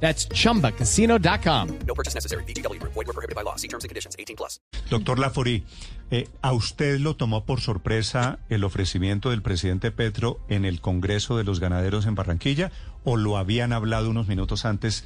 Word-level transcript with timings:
That's 0.00 0.28
chumbacasino.com. 0.28 1.68
No 1.86 1.94
purchase 1.94 2.14
necessary. 2.14 2.44
BGW. 2.44 2.80
Void 2.82 3.06
were 3.06 3.12
prohibited 3.12 3.34
by 3.34 3.42
law. 3.42 3.56
See 3.56 3.68
terms 3.68 3.84
and 3.84 3.88
conditions. 3.88 4.14
18 4.18 4.36
plus. 4.36 4.60
Doctor 4.90 5.18
Laforí, 5.18 5.64
eh, 6.10 6.28
¿a 6.42 6.52
usted 6.52 7.00
lo 7.00 7.16
tomó 7.16 7.44
por 7.44 7.60
sorpresa 7.60 8.38
el 8.48 8.62
ofrecimiento 8.64 9.30
del 9.30 9.42
presidente 9.42 9.90
Petro 9.90 10.38
en 10.48 10.64
el 10.64 10.80
Congreso 10.80 11.36
de 11.36 11.44
los 11.44 11.58
Ganaderos 11.58 12.06
en 12.06 12.14
Barranquilla 12.14 12.70
o 13.04 13.16
lo 13.16 13.36
habían 13.36 13.72
hablado 13.72 14.10
unos 14.10 14.28
minutos 14.28 14.64
antes? 14.64 15.04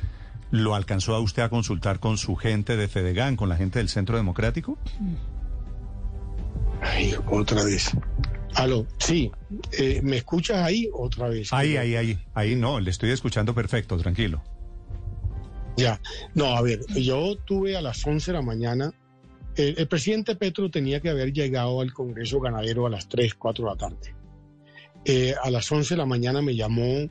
¿Lo 0.51 0.75
alcanzó 0.75 1.15
a 1.15 1.21
usted 1.21 1.43
a 1.43 1.49
consultar 1.49 2.01
con 2.01 2.19
su 2.19 2.35
gente 2.35 2.77
de 2.77 2.89
Fedegan, 2.89 3.37
con 3.37 3.49
la 3.49 3.57
gente 3.57 3.79
del 3.79 3.89
Centro 3.89 4.17
Democrático? 4.17 4.77
Ay, 6.83 7.15
otra 7.31 7.65
vez. 7.65 7.93
Aló, 8.55 8.85
sí, 8.99 9.31
eh, 9.79 10.01
¿me 10.03 10.17
escuchas 10.17 10.59
ahí 10.59 10.89
otra 10.93 11.29
vez? 11.29 11.53
Ahí, 11.53 11.77
ahí, 11.77 11.95
ahí, 11.95 12.19
ahí 12.35 12.57
no, 12.57 12.81
le 12.81 12.91
estoy 12.91 13.11
escuchando 13.11 13.55
perfecto, 13.55 13.97
tranquilo. 13.97 14.43
Ya, 15.77 16.01
no, 16.35 16.47
a 16.57 16.63
ver, 16.63 16.81
yo 16.95 17.37
tuve 17.47 17.77
a 17.77 17.81
las 17.83 18.07
11 18.07 18.33
de 18.33 18.37
la 18.39 18.43
mañana, 18.43 18.93
el, 19.57 19.87
presidente 19.89 20.37
Petro 20.37 20.71
tenía 20.71 21.01
que 21.01 21.11
haber 21.11 21.33
llegado 21.33 21.81
al 21.81 21.93
Congreso 21.93 22.41
Ganadero 22.41 22.87
a 22.87 22.91
las 22.91 23.09
3, 23.09 23.35
4 23.35 23.65
de 23.65 23.71
la 23.71 23.77
tarde. 23.77 24.15
Eh, 25.05 25.35
a 25.43 25.51
las 25.51 25.71
11 25.71 25.95
de 25.95 25.99
la 25.99 26.07
mañana 26.07 26.43
me 26.43 26.55
llamó 26.55 27.09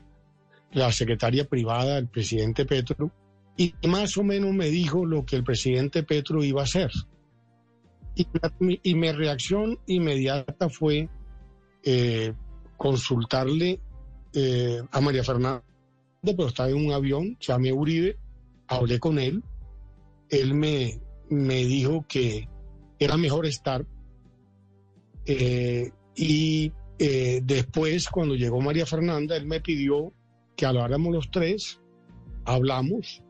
la 0.72 0.92
secretaria 0.92 1.44
privada 1.48 1.96
del 1.96 2.06
presidente 2.08 2.64
Petro 2.64 3.10
y 3.56 3.74
más 3.86 4.16
o 4.16 4.22
menos 4.22 4.52
me 4.54 4.66
dijo 4.70 5.04
lo 5.04 5.24
que 5.24 5.36
el 5.36 5.44
presidente 5.44 6.02
Petro 6.04 6.42
iba 6.44 6.60
a 6.60 6.64
hacer. 6.64 6.90
Y, 8.14 8.26
mi- 8.60 8.80
y 8.82 8.94
mi 8.94 9.10
reacción 9.12 9.78
inmediata 9.86 10.68
fue 10.68 11.08
eh, 11.82 12.32
consultarle 12.76 13.80
eh, 14.32 14.80
a 14.92 15.00
María 15.00 15.24
Fernanda, 15.24 15.62
pero 16.22 16.46
estaba 16.46 16.68
en 16.70 16.86
un 16.86 16.92
avión, 16.92 17.36
llamé 17.40 17.70
a 17.70 17.74
Uribe, 17.74 18.16
hablé 18.70 18.98
con 18.98 19.18
él, 19.18 19.42
él 20.30 20.54
me, 20.54 21.00
me 21.28 21.64
dijo 21.64 22.06
que 22.08 22.48
era 22.98 23.16
mejor 23.16 23.46
estar. 23.46 23.84
eh, 25.26 25.90
y 26.16 26.72
eh, 26.98 27.40
después, 27.42 28.08
cuando 28.08 28.34
llegó 28.34 28.60
María 28.60 28.86
Fernanda, 28.86 29.36
él 29.36 29.46
me 29.46 29.60
pidió 29.60 30.12
que 30.56 30.66
habláramos 30.66 31.14
los 31.14 31.30
tres, 31.30 31.80
hablamos. 32.44 33.22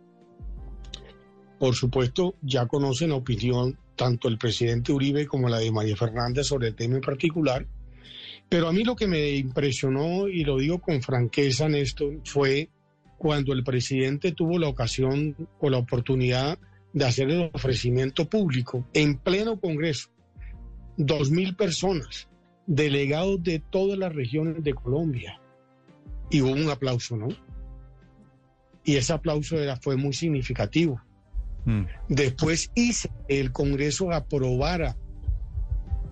Por 1.58 1.74
supuesto, 1.74 2.34
ya 2.42 2.66
conocen 2.66 3.11
la 3.11 3.16
opinión 3.16 3.78
tanto 3.94 4.28
el 4.28 4.38
presidente 4.38 4.92
Uribe 4.92 5.27
como 5.27 5.48
la 5.48 5.58
de 5.58 5.70
María 5.70 5.96
Fernanda 5.96 6.42
sobre 6.42 6.68
el 6.68 6.74
tema 6.74 6.96
en 6.96 7.02
particular. 7.02 7.66
Pero 8.48 8.66
a 8.66 8.72
mí 8.72 8.83
lo 8.83 8.96
que 8.96 9.06
me 9.06 9.30
impresionó, 9.36 10.27
y 10.27 10.42
lo 10.42 10.58
digo 10.58 10.80
con 10.80 11.00
franqueza, 11.02 11.68
Néstor, 11.68 12.20
fue 12.24 12.70
cuando 13.21 13.53
el 13.53 13.63
presidente 13.63 14.33
tuvo 14.33 14.59
la 14.59 14.69
ocasión 14.69 15.37
o 15.59 15.69
la 15.69 15.77
oportunidad 15.77 16.59
de 16.95 17.05
hacer 17.05 17.29
el 17.29 17.51
ofrecimiento 17.53 18.27
público 18.27 18.89
en 18.95 19.19
pleno 19.19 19.61
Congreso. 19.61 20.09
Dos 20.97 21.31
mil 21.31 21.55
personas, 21.55 22.31
delegados 22.67 23.43
de 23.43 23.59
todas 23.59 23.98
las 23.98 24.15
regiones 24.15 24.65
de 24.65 24.73
Colombia. 24.73 25.39
Y 26.31 26.41
hubo 26.41 26.53
un 26.53 26.71
aplauso, 26.71 27.14
¿no? 27.14 27.29
Y 28.85 28.97
ese 28.97 29.13
aplauso 29.13 29.59
era, 29.59 29.77
fue 29.77 29.98
muy 29.98 30.14
significativo. 30.14 30.98
Mm. 31.67 31.83
Después 32.09 32.73
hice 32.75 33.11
que 33.29 33.39
el 33.39 33.53
Congreso 33.53 34.13
aprobara 34.13 34.97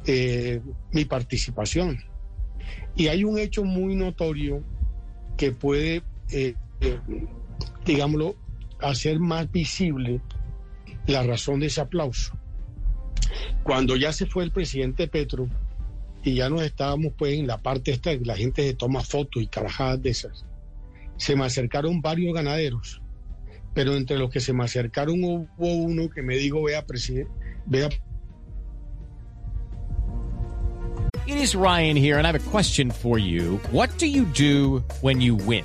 eh, 0.05 0.61
mi 0.93 1.07
participación. 1.07 2.01
Y 2.95 3.09
hay 3.09 3.25
un 3.25 3.39
hecho 3.39 3.65
muy 3.65 3.97
notorio 3.97 4.63
que 5.39 5.53
puede, 5.53 6.03
eh, 6.33 6.55
digámoslo, 7.85 8.37
hacer 8.81 9.19
más 9.19 9.51
visible 9.51 10.21
la 11.07 11.23
razón 11.23 11.61
de 11.61 11.67
ese 11.67 11.81
aplauso. 11.81 12.39
Cuando 13.63 13.97
ya 13.97 14.13
se 14.13 14.27
fue 14.27 14.45
el 14.45 14.53
presidente 14.53 15.09
Petro 15.09 15.49
y 16.23 16.35
ya 16.35 16.49
nos 16.49 16.63
estábamos 16.63 17.13
pues 17.17 17.35
en 17.35 17.47
la 17.47 17.59
parte 17.59 17.93
esta, 17.93 18.11
la 18.23 18.37
gente 18.37 18.63
se 18.63 18.75
toma 18.75 19.03
fotos 19.03 19.43
y 19.43 19.47
carajadas 19.47 20.03
de 20.03 20.11
esas, 20.11 20.45
se 21.17 21.37
me 21.37 21.45
acercaron 21.45 22.01
varios 22.01 22.35
ganaderos 22.35 23.03
pero 23.79 23.97
entre 23.97 24.19
los 24.19 24.29
que 24.29 24.41
se 24.41 24.53
me 24.53 24.65
acercaron 24.65 25.23
hubo 25.23 25.47
uno 25.57 26.11
que 26.11 26.21
me 26.21 26.37
dijo, 26.37 26.65
vea, 26.65 26.85
presidente, 26.85 27.31
vea, 27.65 27.89
It 31.29 31.37
is 31.37 31.55
Ryan 31.55 31.95
here, 31.95 32.19
and 32.19 32.27
I 32.27 32.33
have 32.33 32.47
a 32.47 32.51
question 32.51 32.91
for 32.91 33.19
you. 33.19 33.61
What 33.71 33.91
do 33.99 34.07
you 34.07 34.25
do 34.25 34.83
when 35.03 35.21
you 35.21 35.37
win? 35.37 35.65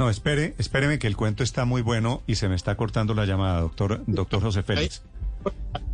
No, 0.00 0.08
espere, 0.08 0.54
espéreme 0.56 0.98
que 0.98 1.06
el 1.06 1.14
cuento 1.14 1.44
está 1.44 1.66
muy 1.66 1.82
bueno 1.82 2.22
y 2.26 2.36
se 2.36 2.48
me 2.48 2.54
está 2.54 2.74
cortando 2.74 3.12
la 3.12 3.26
llamada, 3.26 3.60
doctor, 3.60 4.02
doctor 4.06 4.40
José 4.40 4.62
Félix. 4.62 5.02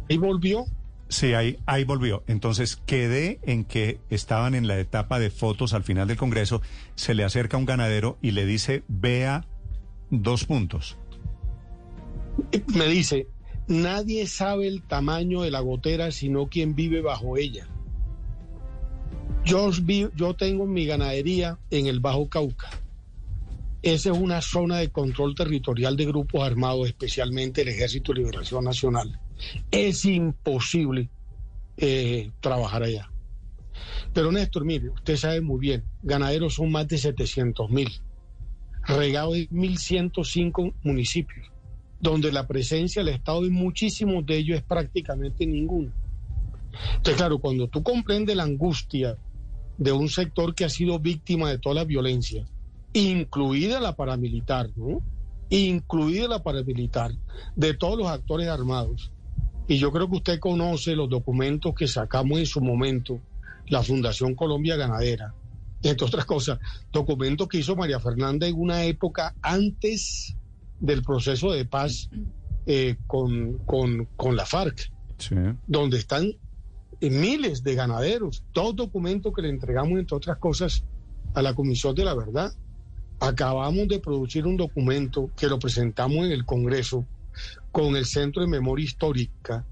Ahí 0.08 0.16
volvió, 0.16 0.64
Sí, 1.08 1.34
ahí, 1.34 1.58
ahí 1.66 1.82
volvió. 1.82 2.22
Entonces 2.28 2.76
quedé 2.86 3.40
en 3.42 3.64
que 3.64 3.98
estaban 4.08 4.54
en 4.54 4.68
la 4.68 4.78
etapa 4.78 5.18
de 5.18 5.30
fotos 5.30 5.74
al 5.74 5.82
final 5.82 6.06
del 6.06 6.16
Congreso. 6.16 6.62
Se 6.94 7.14
le 7.14 7.24
acerca 7.24 7.56
un 7.56 7.64
ganadero 7.64 8.16
y 8.22 8.30
le 8.30 8.46
dice, 8.46 8.84
vea 8.86 9.44
dos 10.10 10.44
puntos. 10.44 10.96
me 12.76 12.86
dice, 12.86 13.26
nadie 13.66 14.28
sabe 14.28 14.68
el 14.68 14.82
tamaño 14.82 15.42
de 15.42 15.50
la 15.50 15.58
gotera 15.58 16.12
sino 16.12 16.46
quien 16.46 16.76
vive 16.76 17.00
bajo 17.00 17.38
ella. 17.38 17.66
Yo, 19.44 19.72
yo 20.14 20.34
tengo 20.34 20.64
mi 20.64 20.86
ganadería 20.86 21.58
en 21.72 21.86
el 21.86 21.98
Bajo 21.98 22.28
Cauca. 22.28 22.70
Esa 23.86 24.10
es 24.10 24.18
una 24.18 24.42
zona 24.42 24.78
de 24.78 24.90
control 24.90 25.36
territorial 25.36 25.96
de 25.96 26.06
grupos 26.06 26.42
armados, 26.42 26.88
especialmente 26.88 27.62
el 27.62 27.68
Ejército 27.68 28.12
de 28.12 28.18
Liberación 28.18 28.64
Nacional. 28.64 29.20
Es 29.70 30.04
imposible 30.04 31.08
eh, 31.76 32.32
trabajar 32.40 32.82
allá. 32.82 33.08
Pero 34.12 34.32
Néstor, 34.32 34.64
mire, 34.64 34.88
usted 34.88 35.16
sabe 35.16 35.40
muy 35.40 35.60
bien, 35.60 35.84
ganaderos 36.02 36.54
son 36.54 36.72
más 36.72 36.88
de 36.88 36.98
700 36.98 37.70
mil, 37.70 37.88
regados 38.88 39.36
en 39.36 39.48
1.105 39.50 40.74
municipios, 40.82 41.52
donde 42.00 42.32
la 42.32 42.48
presencia 42.48 43.04
del 43.04 43.14
Estado 43.14 43.44
en 43.44 43.52
muchísimos 43.52 44.26
de 44.26 44.38
ellos 44.38 44.58
es 44.58 44.64
prácticamente 44.64 45.46
ninguna. 45.46 45.94
Entonces, 46.96 47.14
claro, 47.14 47.38
cuando 47.38 47.68
tú 47.68 47.84
comprendes 47.84 48.34
la 48.34 48.42
angustia 48.42 49.16
de 49.78 49.92
un 49.92 50.08
sector 50.08 50.56
que 50.56 50.64
ha 50.64 50.70
sido 50.70 50.98
víctima 50.98 51.50
de 51.50 51.58
toda 51.60 51.76
la 51.76 51.84
violencia, 51.84 52.48
incluida 52.96 53.80
la 53.80 53.94
paramilitar, 53.94 54.70
¿no? 54.76 55.02
Incluida 55.50 56.28
la 56.28 56.42
paramilitar, 56.42 57.12
de 57.54 57.74
todos 57.74 57.98
los 57.98 58.08
actores 58.08 58.48
armados. 58.48 59.12
Y 59.68 59.78
yo 59.78 59.92
creo 59.92 60.08
que 60.08 60.16
usted 60.16 60.38
conoce 60.40 60.96
los 60.96 61.08
documentos 61.08 61.74
que 61.74 61.86
sacamos 61.88 62.38
en 62.38 62.46
su 62.46 62.60
momento, 62.60 63.20
la 63.68 63.82
Fundación 63.82 64.34
Colombia 64.34 64.76
Ganadera, 64.76 65.34
entre 65.82 66.06
otras 66.06 66.24
cosas, 66.24 66.58
documentos 66.92 67.48
que 67.48 67.58
hizo 67.58 67.76
María 67.76 68.00
Fernanda 68.00 68.46
en 68.46 68.58
una 68.58 68.84
época 68.84 69.34
antes 69.42 70.34
del 70.80 71.02
proceso 71.02 71.52
de 71.52 71.64
paz 71.64 72.08
eh, 72.66 72.96
con, 73.06 73.58
con, 73.58 74.06
con 74.16 74.36
la 74.36 74.46
FARC 74.46 74.90
Sí. 75.18 75.34
donde 75.66 75.96
están 75.96 76.32
miles 77.00 77.62
de 77.62 77.74
ganaderos, 77.74 78.44
dos 78.52 78.76
documentos 78.76 79.32
que 79.34 79.40
le 79.42 79.48
entregamos, 79.48 79.98
entre 79.98 80.16
otras 80.16 80.36
cosas, 80.38 80.84
a 81.34 81.40
la 81.42 81.54
Comisión 81.54 81.94
de 81.94 82.04
la 82.04 82.14
Verdad. 82.14 82.52
Acabamos 83.20 83.88
de 83.88 83.98
producir 83.98 84.46
un 84.46 84.56
documento 84.56 85.30
que 85.36 85.48
lo 85.48 85.58
presentamos 85.58 86.26
en 86.26 86.32
el 86.32 86.44
Congreso 86.44 87.04
con 87.72 87.96
el 87.96 88.06
Centro 88.06 88.42
de 88.42 88.48
Memoria 88.48 88.84
Histórica 88.84 89.64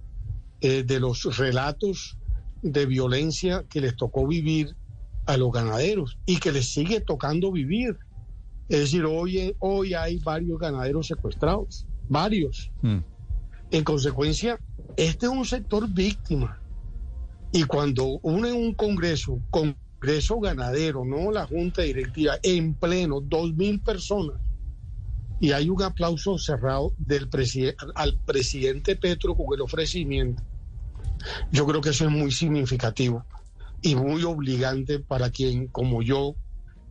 eh, 0.61 0.83
de 0.83 1.01
los 1.01 1.37
relatos 1.37 2.17
de 2.63 2.87
violencia 2.87 3.65
que 3.69 3.81
les 3.81 3.97
tocó 3.97 4.27
vivir 4.27 4.75
a 5.27 5.37
los 5.37 5.53
ganaderos 5.53 6.19
y 6.27 6.39
que 6.39 6.53
les 6.53 6.73
sigue 6.73 7.01
tocando 7.01 7.53
vivir. 7.53 7.99
Es 8.69 8.81
decir, 8.81 9.05
hoy, 9.05 9.55
hoy 9.59 9.95
hay 9.95 10.19
varios 10.19 10.59
ganaderos 10.59 11.07
secuestrados, 11.07 11.87
varios. 12.09 12.71
Mm. 12.81 12.99
En 13.71 13.85
consecuencia, 13.85 14.59
este 14.97 15.27
es 15.27 15.33
un 15.33 15.45
sector 15.45 15.89
víctima. 15.89 16.59
Y 17.53 17.65
cuando 17.65 18.19
uno 18.23 18.49
en 18.49 18.57
un 18.57 18.75
congreso, 18.75 19.41
congreso 20.05 20.39
ganadero, 20.39 21.03
no 21.03 21.31
la 21.33 21.47
junta 21.47 21.81
directiva, 21.81 22.35
en 22.43 22.75
pleno, 22.75 23.23
dos 23.23 23.55
mil 23.55 23.81
personas, 23.81 24.37
y 25.41 25.53
hay 25.53 25.71
un 25.71 25.83
aplauso 25.83 26.37
cerrado 26.37 26.93
del 26.99 27.31
al 27.95 28.19
presidente 28.27 28.97
Petro 28.97 29.35
con 29.35 29.47
el 29.55 29.63
ofrecimiento, 29.63 30.43
yo 31.51 31.67
creo 31.67 31.81
que 31.81 31.89
eso 31.89 32.05
es 32.05 32.11
muy 32.11 32.31
significativo 32.33 33.25
y 33.81 33.95
muy 33.95 34.25
obligante 34.25 34.99
para 34.99 35.31
quien, 35.31 35.69
como 35.69 36.03
yo, 36.03 36.37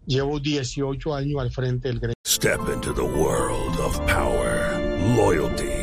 llevo 0.08 0.40
18 0.40 1.14
años 1.14 1.40
al 1.40 1.52
frente 1.52 1.90
del 1.90 2.00
gremio. 2.00 2.16
Step 2.26 2.62
into 2.74 2.94
the 2.94 3.04
world 3.04 3.80
of 3.80 3.96
power, 4.08 4.82
loyalty, 5.16 5.83